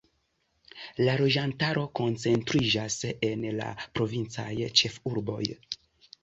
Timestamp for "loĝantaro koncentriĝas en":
1.19-3.45